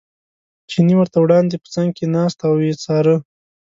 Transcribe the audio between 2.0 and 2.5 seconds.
ناست